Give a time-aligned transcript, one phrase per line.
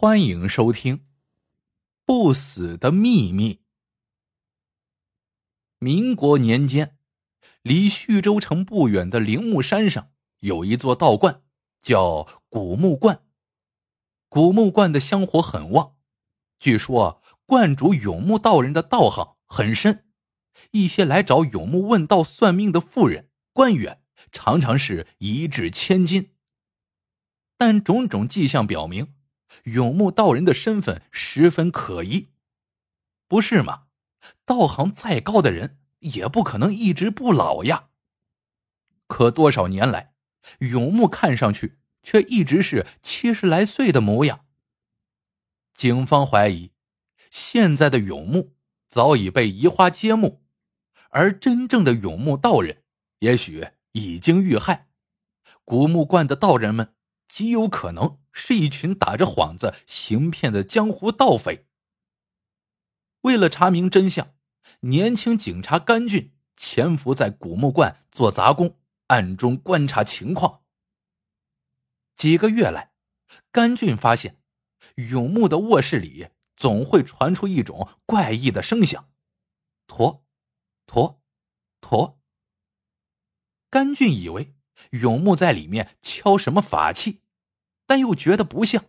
[0.00, 0.98] 欢迎收听
[2.04, 3.54] 《不死的秘密》。
[5.80, 6.96] 民国年间，
[7.62, 11.42] 离徐州城不远的灵木山上有一座道观，
[11.82, 13.24] 叫古木观。
[14.28, 15.96] 古木观的香火很旺，
[16.60, 20.04] 据说观主永木道人的道行很深，
[20.70, 26.36] 一些来找永木问道算命的妇人、官员，常常是一掷千金。
[27.56, 29.17] 但种种迹象表明。
[29.64, 32.28] 永木道人的身份十分可疑，
[33.26, 33.84] 不是吗？
[34.44, 37.88] 道行再高的人也不可能一直不老呀。
[39.06, 40.14] 可多少年来，
[40.60, 44.46] 永木看上去却一直是七十来岁的模样。
[45.74, 46.72] 警方怀疑，
[47.30, 48.54] 现在的永木
[48.88, 50.42] 早已被移花接木，
[51.10, 52.82] 而真正的永木道人
[53.20, 54.88] 也许已经遇害。
[55.64, 56.94] 古木观的道人们
[57.28, 58.18] 极有可能。
[58.38, 61.66] 是一群打着幌子行骗的江湖盗匪。
[63.22, 64.36] 为了查明真相，
[64.80, 70.62] 年轻警察甘俊潜伏在古墓观做杂工，暗中观察情况。
[72.16, 72.92] 几个月来，
[73.50, 74.40] 甘俊发现
[74.94, 79.10] 永木的卧室里总会传出一种怪异的声响，
[79.88, 80.24] 驼，
[80.86, 81.20] 驼，
[81.80, 82.20] 驼。
[83.68, 84.54] 甘俊以为
[84.92, 87.22] 永木在里面敲什么法器。
[87.88, 88.84] 但又觉得不像，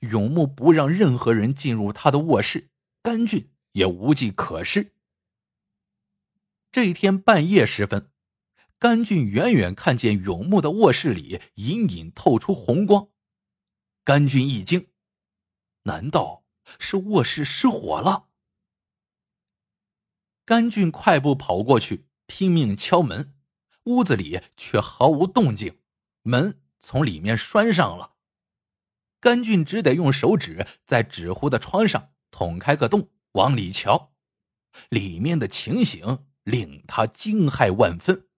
[0.00, 2.68] 永木不让任何人进入他的卧室，
[3.00, 4.92] 甘俊也无计可施。
[6.70, 8.10] 这一天半夜时分，
[8.78, 13.08] 甘俊远远看见永木的卧室里隐隐透出红光，
[14.04, 14.88] 甘俊一惊，
[15.84, 16.44] 难道
[16.78, 18.28] 是卧室失火了？
[20.44, 23.34] 甘俊快步跑过去，拼命敲门，
[23.84, 25.78] 屋子里却毫无动静，
[26.20, 28.16] 门从里面拴上了。
[29.20, 34.12] 甘俊只得用手指在纸糊的窗上捅开个洞，往里瞧，
[34.88, 38.28] 里面的情形令他惊骇万分。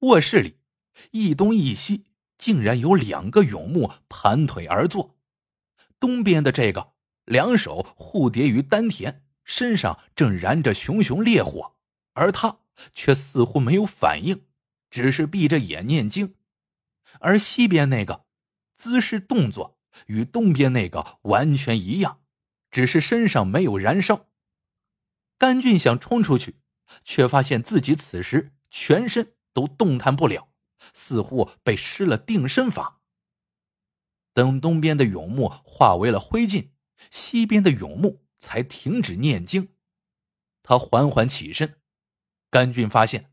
[0.00, 0.58] 卧室里
[1.12, 2.04] 一东一西
[2.36, 5.16] 竟然有两个永木盘腿而坐，
[5.98, 6.92] 东边的这个
[7.24, 11.76] 两手互叠于丹田，身上正燃着熊熊烈火，
[12.12, 12.58] 而他
[12.92, 14.44] 却似乎没有反应，
[14.90, 16.34] 只是闭着眼念经，
[17.20, 18.25] 而西边那个。
[18.76, 22.20] 姿势动作与东边那个完全一样，
[22.70, 24.26] 只是身上没有燃烧。
[25.38, 26.60] 甘俊想冲出去，
[27.02, 30.48] 却发现自己此时全身都动弹不了，
[30.92, 33.00] 似乎被施了定身法。
[34.32, 36.68] 等东边的永木化为了灰烬，
[37.10, 39.70] 西边的永木才停止念经。
[40.62, 41.80] 他缓缓起身，
[42.50, 43.32] 甘俊发现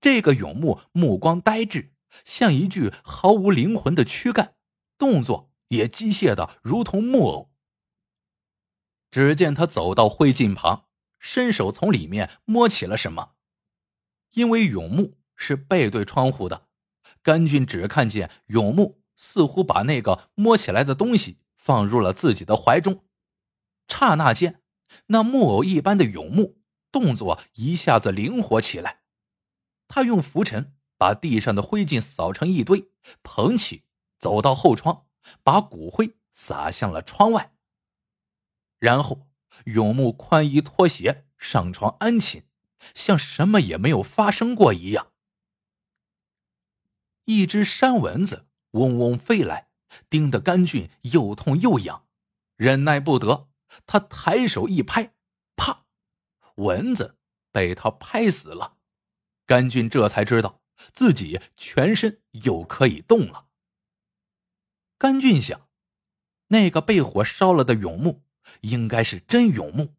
[0.00, 1.92] 这个永木目光呆滞，
[2.24, 4.54] 像一具毫无灵魂的躯干。
[4.98, 7.52] 动作也机械的如同木偶。
[9.10, 13.34] 只见他走到灰烬旁，伸手从里面摸起了什么。
[14.32, 16.68] 因为永木是背对窗户的，
[17.22, 23.06] 甘俊只看见永木似乎把那个摸起来的东西放入了自己的怀中。
[23.88, 24.60] 刹那间，
[25.06, 26.58] 那木偶一般的永木
[26.92, 29.04] 动作一下子灵活起来。
[29.88, 32.90] 他用拂尘把地上的灰烬扫成一堆，
[33.22, 33.84] 捧起。
[34.18, 35.06] 走到后窗，
[35.42, 37.52] 把骨灰撒向了窗外。
[38.78, 39.28] 然后，
[39.64, 42.44] 永木宽衣脱鞋上床安寝，
[42.94, 45.12] 像什么也没有发生过一样。
[47.24, 49.68] 一只山蚊子嗡嗡飞来，
[50.08, 52.06] 叮得甘俊又痛又痒，
[52.56, 53.48] 忍耐不得，
[53.86, 55.14] 他抬手一拍，
[55.56, 55.86] 啪，
[56.56, 57.18] 蚊子
[57.50, 58.76] 被他拍死了。
[59.46, 60.60] 甘俊这才知道
[60.92, 63.45] 自己全身又可以动了。
[64.98, 65.68] 甘俊想，
[66.48, 68.22] 那个被火烧了的永木
[68.62, 69.94] 应该是真永木，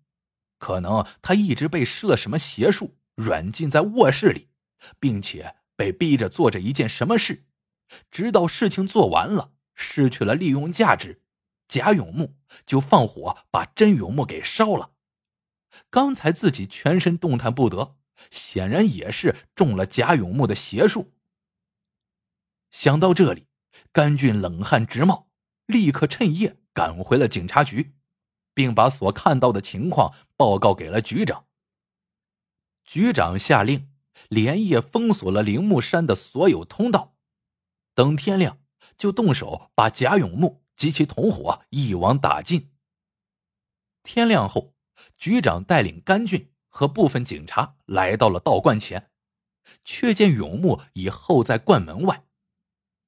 [0.57, 4.49] 可能他一直被施了什么邪术，软禁在卧室里，
[4.99, 7.45] 并且被逼着做着一件什么事，
[8.09, 11.21] 直到事情做完了，失去了利用价值，
[11.67, 12.35] 假永木
[12.65, 14.93] 就放火把真永木给烧了。
[15.91, 17.97] 刚才自己全身动弹不得，
[18.31, 21.13] 显然也是中了假永木的邪术。
[22.71, 23.46] 想到这里。
[23.91, 25.27] 甘俊冷汗直冒，
[25.65, 27.95] 立刻趁夜赶回了警察局，
[28.53, 31.45] 并把所看到的情况报告给了局长。
[32.83, 33.89] 局长下令
[34.29, 37.15] 连夜封锁了铃木山的所有通道，
[37.95, 38.59] 等天亮
[38.97, 42.71] 就动手把贾永木及其同伙一网打尽。
[44.03, 44.75] 天亮后，
[45.17, 49.11] 局长带领甘俊和部分警察来到了道观前，
[49.83, 52.25] 却见永木已候在观门外。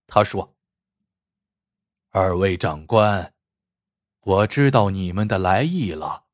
[0.08, 0.56] 他说。
[2.12, 3.36] 二位长官，
[4.22, 6.26] 我知道你们的来意了，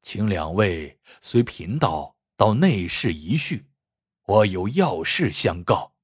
[0.00, 3.66] 请两位随贫道到内室一叙，
[4.26, 5.96] 我有要事相告。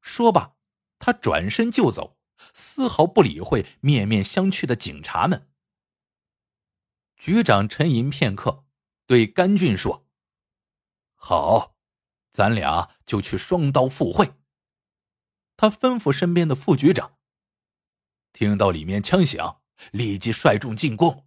[0.00, 0.54] 说罢，
[0.98, 2.16] 他转身就走，
[2.54, 5.46] 丝毫不理会面面相觑的警察们。
[7.14, 8.64] 局长沉吟片刻，
[9.04, 10.06] 对甘俊说
[11.12, 11.76] ：“好，
[12.32, 14.32] 咱俩就去双刀赴会。”
[15.58, 17.18] 他吩咐身边的副局长
[18.32, 19.60] ：“听到里面枪响，
[19.92, 21.26] 立即率众进攻。”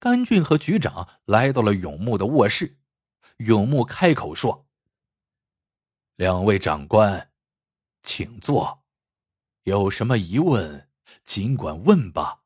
[0.00, 2.78] 甘俊和局长来到了永木的卧室，
[3.36, 4.66] 永木开口说
[6.16, 7.32] ：“两位长官，
[8.02, 8.82] 请坐，
[9.64, 10.88] 有什么疑问，
[11.24, 12.44] 尽管问吧，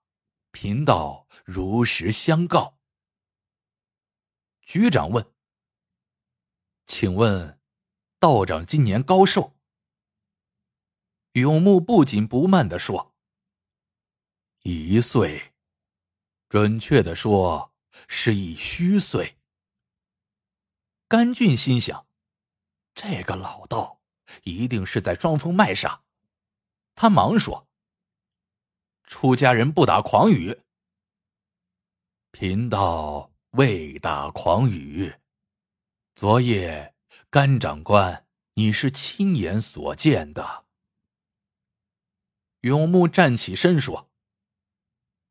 [0.51, 2.81] 贫道如实相告。”
[4.61, 5.25] 局长问
[6.87, 7.61] ：“请问，
[8.19, 9.54] 道长今年高寿？”
[11.35, 13.13] 永木不紧不慢的说
[14.63, 15.53] ：“一岁，
[16.49, 17.73] 准确的说
[18.07, 19.37] 是一虚岁。”
[21.09, 22.07] 甘俊心想
[22.95, 24.01] ：“这个老道
[24.45, 26.05] 一定是在装疯卖傻。”
[26.95, 27.67] 他忙说
[29.03, 30.61] ：“出家人不打诳语。”
[32.31, 35.13] 贫道未打诳语。
[36.15, 36.95] 昨夜
[37.29, 40.64] 甘长官，你是亲眼所见的。
[42.65, 44.11] 永木站起身说：“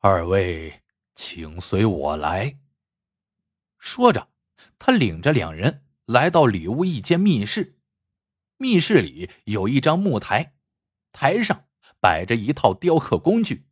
[0.01, 0.83] 二位，
[1.15, 2.59] 请随我来。”
[3.79, 4.29] 说着，
[4.77, 7.79] 他领着两人来到里屋一间密室。
[8.57, 10.53] 密室里有一张木台，
[11.11, 11.67] 台上
[11.99, 13.65] 摆着一套雕刻工具，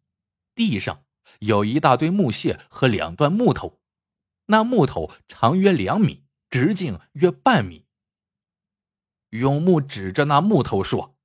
[0.55, 1.05] 地上
[1.41, 3.79] 有一大堆木屑和两段木头，
[4.47, 7.85] 那木头长约两米，直径约半米。
[9.29, 11.15] 永木指着那木头说：“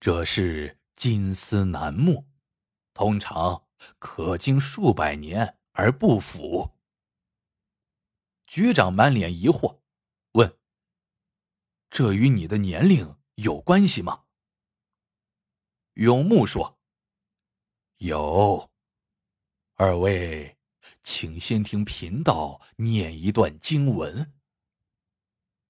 [0.00, 2.26] 这是。”金丝楠木，
[2.94, 3.66] 通常
[3.98, 6.76] 可经数百年而不腐。
[8.46, 9.80] 局长满脸疑惑，
[10.34, 10.60] 问
[11.90, 14.26] ：“这与你的年龄有关系吗？”
[15.94, 16.78] 永木说
[17.98, 18.70] ：“有。
[19.74, 20.56] 二位，
[21.02, 24.32] 请先听贫道念一段经文。”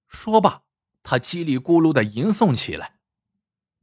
[0.07, 0.63] 说罢，
[1.01, 2.99] 他叽里咕噜的吟诵起来。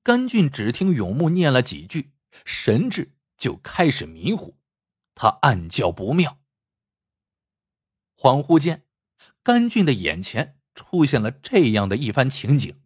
[0.02, 2.12] 甘俊只听永木念了几句，
[2.44, 4.56] 神智就开始迷糊，
[5.14, 6.38] 他暗叫不妙。
[8.16, 8.86] 恍惚间，
[9.42, 12.80] 甘俊的眼前出现了这样的一番情景：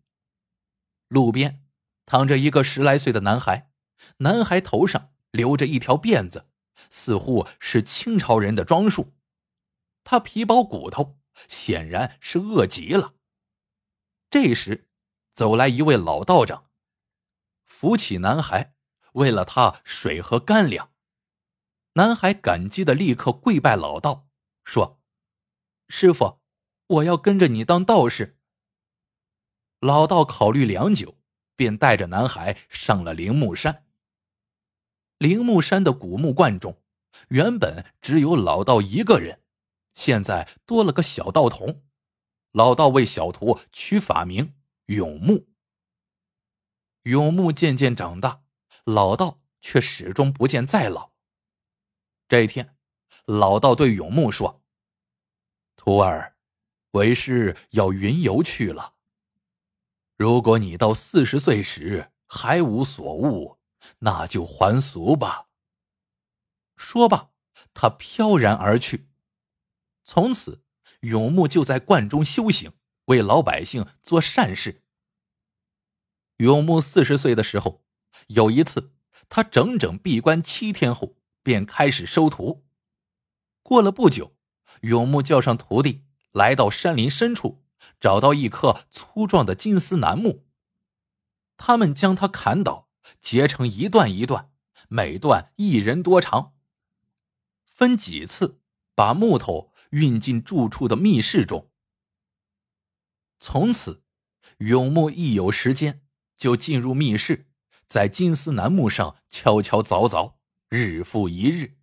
[1.06, 1.64] 路边
[2.04, 3.70] 躺着一个十来岁的男孩，
[4.18, 6.48] 男孩头上留着一条辫子，
[6.90, 9.14] 似乎是清朝人的装束。
[10.02, 13.14] 他皮包骨头，显然是饿极了。
[14.28, 14.88] 这时，
[15.32, 16.70] 走来一位老道长。
[17.84, 18.74] 扶起男孩，
[19.12, 20.90] 喂了他水和干粮。
[21.92, 24.26] 男孩感激的立刻跪拜老道，
[24.64, 25.02] 说
[25.90, 26.40] ：“师傅，
[26.86, 28.38] 我要跟着你当道士。”
[29.80, 31.18] 老道考虑良久，
[31.56, 33.84] 便带着男孩上了灵木山。
[35.18, 36.80] 灵木山的古木观中，
[37.28, 39.42] 原本只有老道一个人，
[39.92, 41.82] 现在多了个小道童。
[42.52, 44.54] 老道为小徒取法名
[44.86, 45.48] 永木。
[47.04, 48.44] 永木渐渐长大，
[48.84, 51.12] 老道却始终不见再老。
[52.28, 52.76] 这一天，
[53.26, 54.62] 老道对永木说
[55.76, 56.36] ：“徒儿，
[56.92, 58.94] 为师要云游去了。
[60.16, 63.58] 如果你到四十岁时还无所悟，
[63.98, 65.48] 那就还俗吧。”
[66.74, 67.32] 说罢，
[67.74, 69.10] 他飘然而去。
[70.04, 70.64] 从此，
[71.00, 72.72] 永木就在观中修行，
[73.06, 74.83] 为老百姓做善事。
[76.38, 77.84] 永木四十岁的时候，
[78.28, 78.92] 有一次，
[79.28, 82.64] 他整整闭关七天后，便开始收徒。
[83.62, 84.36] 过了不久，
[84.82, 87.62] 永木叫上徒弟，来到山林深处，
[88.00, 90.44] 找到一棵粗壮的金丝楠木。
[91.56, 92.88] 他们将它砍倒，
[93.20, 94.50] 截成一段一段，
[94.88, 96.54] 每段一人多长。
[97.62, 98.60] 分几次，
[98.96, 101.70] 把木头运进住处的密室中。
[103.38, 104.02] 从此，
[104.58, 106.03] 永木一有时间。
[106.36, 107.46] 就进入密室，
[107.86, 110.34] 在金丝楠木上敲敲凿凿，
[110.68, 111.76] 日复一日。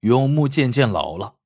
[0.00, 1.38] 永木渐渐老了，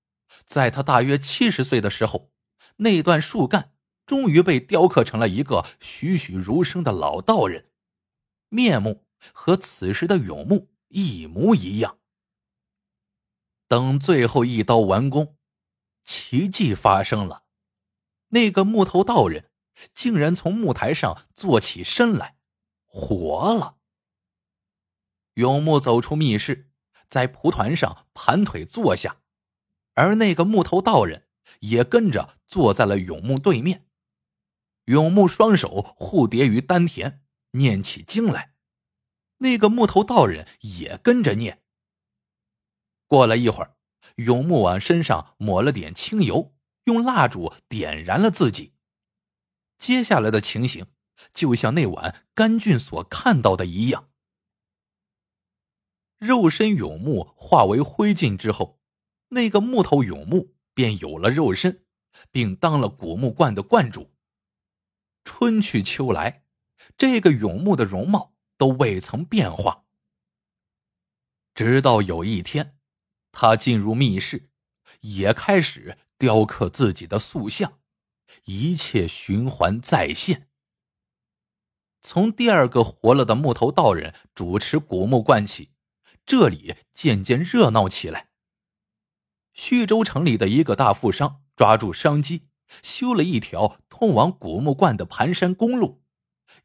[0.45, 2.31] 在他大约七十岁的时候，
[2.77, 3.75] 那段树干
[4.07, 7.71] 终于被雕刻成了一个栩栩如生的老道人，
[8.49, 11.99] 面目和此时的永木一模一样。
[13.69, 15.37] 等最后一刀完工，
[16.05, 17.45] 奇迹发生了，
[18.29, 19.50] 那个木头道人。
[19.93, 22.37] 竟然从木台上坐起身来，
[22.87, 23.77] 活了。
[25.35, 26.71] 永木走出密室，
[27.09, 29.21] 在蒲团上盘腿坐下，
[29.95, 31.29] 而那个木头道人
[31.61, 33.87] 也跟着坐在了永木对面。
[34.87, 37.23] 永木双手互叠于丹田，
[37.53, 38.55] 念起经来。
[39.39, 41.63] 那个木头道人也跟着念。
[43.07, 43.77] 过了一会儿，
[44.17, 48.75] 永木往身上抹了点清油，用蜡烛点燃了自己。
[49.81, 50.87] 接下来的情形，
[51.33, 54.11] 就像那晚甘俊所看到的一样。
[56.19, 58.79] 肉身永木化为灰烬之后，
[59.31, 61.87] 那个木头永木便有了肉身，
[62.31, 64.13] 并当了古木观的观主。
[65.25, 66.45] 春去秋来，
[66.99, 69.87] 这个永木的容貌都未曾变化。
[71.55, 72.79] 直到有一天，
[73.33, 74.51] 他进入密室，
[75.01, 77.80] 也开始雕刻自己的塑像，
[78.45, 80.49] 一切循环再现。
[82.03, 85.71] 从第二个活了的木头道人主持古木观起。
[86.27, 88.29] 这里渐渐热闹起来。
[89.53, 92.47] 徐州城里的一个大富商抓住商机，
[92.85, 96.05] 修了一条通往古木观的盘山公路，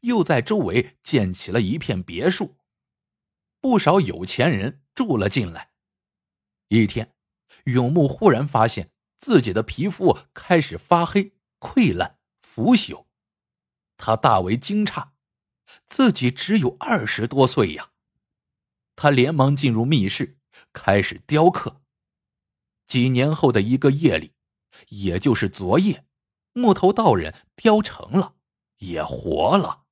[0.02, 2.58] 又在周围建起了一片别墅，
[3.60, 5.72] 不少有钱人住了进来。
[6.68, 7.12] 一天，
[7.64, 13.06] 永木忽然发现自己的皮肤开始发黑、溃烂、腐朽，
[13.96, 15.10] 他大为惊诧，
[15.86, 17.92] 自己只有二十多岁呀。
[18.94, 20.38] 他连忙进入密室，
[20.72, 21.82] 开始雕刻。
[22.86, 24.34] 几年后的一个夜里，
[24.88, 26.06] 也就是昨夜，
[26.52, 28.36] 木头道人雕成了，
[28.78, 29.84] 也活了。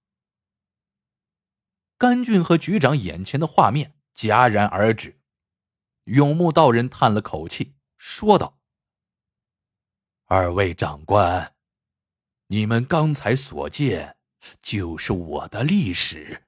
[1.98, 5.20] 甘俊和局长眼前的画面戛然而止。
[6.04, 8.58] 永木道人叹了口气，说道
[10.26, 11.53] ：“二位长官，
[12.48, 14.16] 你们刚才所见，
[14.60, 16.44] 就是我的历史。”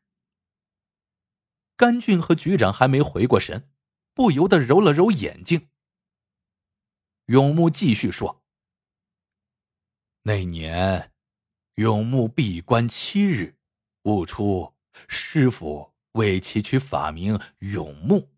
[1.77, 3.71] 甘俊和局长还没回过神，
[4.15, 5.69] 不由得揉了揉眼睛。
[7.27, 8.43] 永木继续说
[10.25, 11.13] ：“那年，
[11.75, 13.59] 永木闭关七日，
[14.05, 14.75] 悟出
[15.07, 18.31] 师傅为其取法名永木，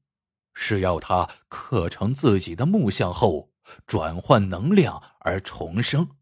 [0.53, 3.53] 是要他刻成自己的木像后
[3.87, 6.18] 转换能量而重生。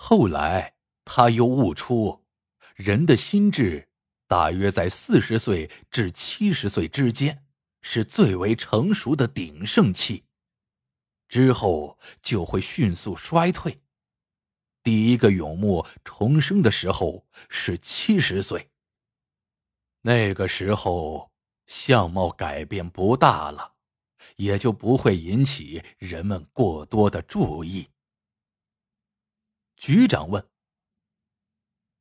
[0.00, 0.74] 后来
[1.04, 2.24] 他又悟出，
[2.76, 3.88] 人的心智。”
[4.28, 7.46] 大约在四十岁至七十岁之间，
[7.80, 10.24] 是最为成熟的鼎盛期，
[11.28, 13.80] 之后就会迅速衰退。
[14.82, 18.70] 第一个永木重生的时候是七十岁，
[20.02, 21.32] 那个时候
[21.66, 23.76] 相貌改变不大了，
[24.36, 27.88] 也就不会引起人们过多的注意。
[29.78, 30.48] 局长问：“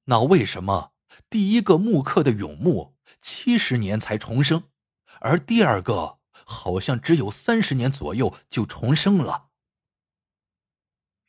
[0.06, 0.92] 那为什么？”
[1.30, 4.70] 第一个木刻的永木七十年才重生，
[5.22, 9.50] 而第二个好像只有三十年左右就重生了。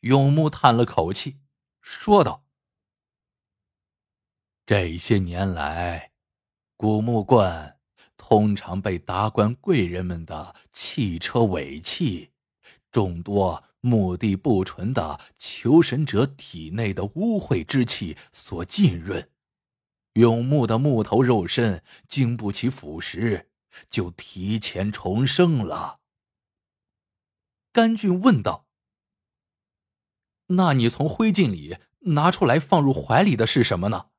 [0.01, 1.39] 永木叹了口气，
[1.81, 2.45] 说道
[4.65, 6.11] ：“这些年来，
[6.75, 7.79] 古木观
[8.17, 12.31] 通常被达官贵人们的汽车尾气、
[12.91, 19.31] 众多目的不纯的求神者体内的污秽之气所浸润。”
[20.13, 23.45] 永木的木头肉身经不起腐蚀，
[23.89, 25.99] 就提前重生了。
[27.71, 28.65] 甘俊问道
[30.47, 34.09] ：“那你从灰烬里拿出来放入怀里的是什么呢？”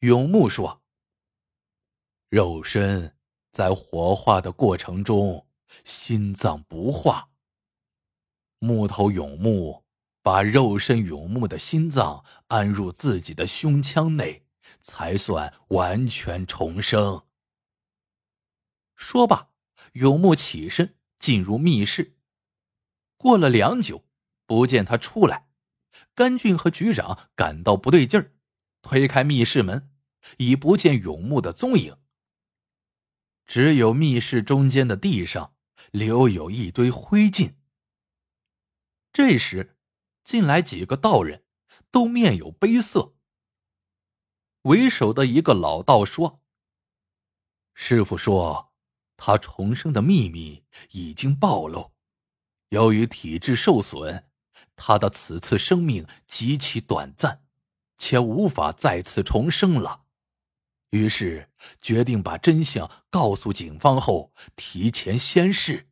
[0.00, 0.82] 永木说
[2.30, 3.16] ：“肉身
[3.50, 5.48] 在火化的过程中，
[5.84, 7.30] 心脏不化。
[8.58, 9.84] 木头永木。”
[10.20, 14.44] 把肉身永木的心脏安入自己的胸腔内，
[14.82, 17.22] 才算完全重生。
[18.94, 19.48] 说罢，
[19.92, 22.18] 永木起身进入密室。
[23.16, 24.04] 过了良久，
[24.44, 25.48] 不见他出来，
[26.14, 28.32] 甘俊和局长感到不对劲儿，
[28.82, 29.90] 推开密室门，
[30.36, 31.96] 已不见永木的踪影。
[33.46, 35.54] 只有密室中间的地上
[35.90, 37.54] 留有一堆灰烬。
[39.18, 39.74] 这时。
[40.22, 41.42] 进来几个道人，
[41.90, 43.16] 都面有悲色。
[44.62, 46.40] 为首的一个老道说
[47.74, 48.72] ：“师傅说，
[49.16, 51.94] 他重生的秘密已经暴露。
[52.68, 54.28] 由于体质受损，
[54.76, 57.42] 他的此次生命极其短暂，
[57.96, 60.04] 且无法再次重生了。
[60.90, 61.50] 于是
[61.82, 65.88] 决定把真相告诉警方后，提前先逝。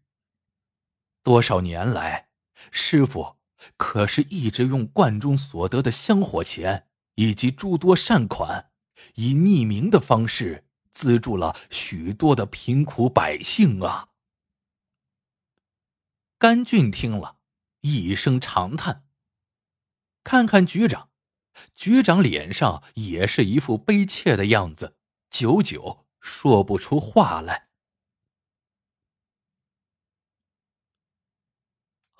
[1.25, 2.26] 多少年来，
[2.71, 3.37] 师傅。”
[3.77, 8.71] 可是，一直用罐中所得的香火钱以及诸多善款，
[9.15, 14.11] 以匿名的方式资助了许多的贫苦百姓啊！
[16.39, 17.39] 甘俊听了
[17.81, 19.05] 一声长叹，
[20.23, 21.09] 看看局长，
[21.75, 24.97] 局长脸上也是一副悲切的样子，
[25.31, 27.66] 久久说不出话来。